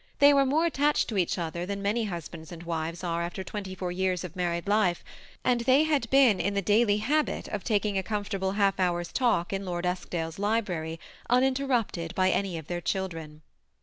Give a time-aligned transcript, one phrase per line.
[0.17, 3.75] They were more attached to each other than many husbands and wives are after twenty
[3.75, 5.03] four years of married life;
[5.43, 9.53] and they had been in the daily habit of taking a comfortable half hour's talk
[9.53, 13.43] in Lord Eskdale's library, uninterrupted by any of their children.